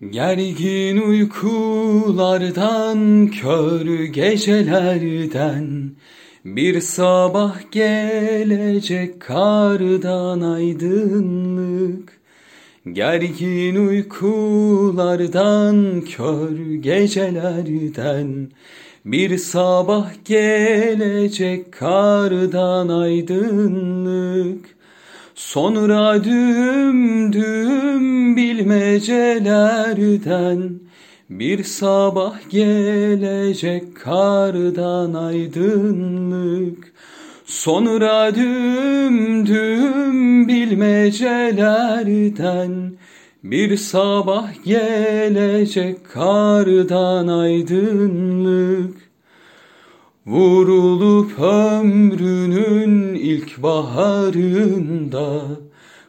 [0.00, 2.10] Gergin uykulardan,
[3.26, 5.90] kör gecelerden
[6.44, 12.20] Bir sabah gelecek kardan aydınlık.
[12.92, 15.20] Gergin uykulardan,
[16.00, 18.50] kör gecelerden
[19.04, 24.73] Bir sabah gelecek kardan aydınlık
[25.34, 30.80] Sonra düm düm bilmecelerden
[31.30, 36.94] bir sabah gelecek kardan aydınlık.
[37.46, 42.92] Sonra düm düm bilmecelerden
[43.44, 48.96] bir sabah gelecek kardan aydınlık
[50.26, 55.42] Vurulup ömrünün ilk baharında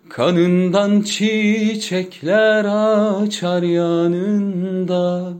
[0.09, 5.33] Kanından çiçekler açar yanında.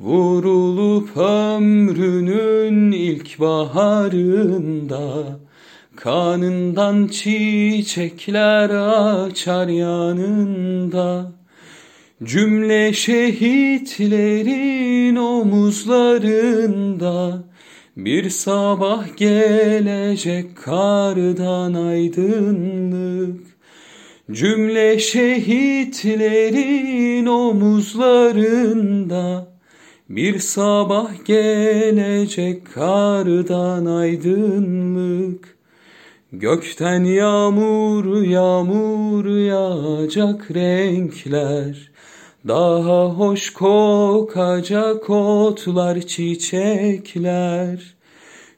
[0.00, 5.24] Vurulup ömrünün ilk baharında
[5.96, 11.32] Kanından çiçekler açar yanında.
[12.24, 14.36] Cümle şehitlerin
[15.16, 16.28] omuzlarında
[17.98, 23.40] bir sabah gelecek kardan aydınlık.
[24.32, 26.06] Cümle şehitlerin
[27.26, 28.38] omuzlarında.
[30.08, 35.58] Bir sabah gelecek kardan aydınlık.
[36.32, 41.90] Gökten yağmur yağmur yağacak renkler
[42.48, 47.94] daha hoş kokacak otlar çiçekler.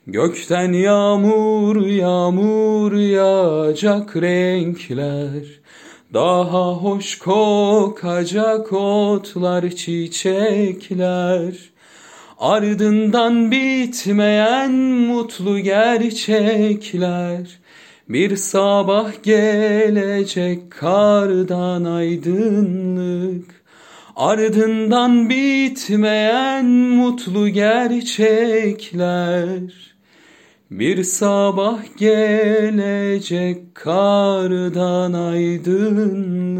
[0.06, 5.44] Gökten yağmur yağmur yağacak renkler.
[6.14, 11.54] Daha hoş kokacak otlar çiçekler.
[12.38, 17.40] Ardından bitmeyen mutlu gerçekler.
[18.08, 23.59] Bir sabah gelecek kardan aydınlık
[24.20, 29.10] Ardından bitmeyen mutlu gerçekler.
[30.70, 36.56] Bir sabah gelecek kardan aydın